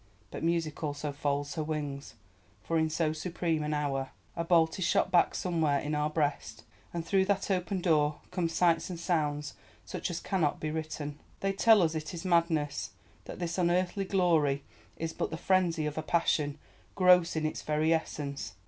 [0.31, 2.15] But music also folds her wings.
[2.63, 6.63] For in so supreme an hour "A bolt is shot back somewhere in our breast,"
[6.91, 9.53] and through that opened door come sights and sounds
[9.85, 11.19] such as cannot be written.
[11.41, 12.93] They tell us it is madness,
[13.25, 14.63] that this unearthly glory
[14.97, 16.57] is but the frenzy of a passion
[16.95, 18.53] gross in its very essence.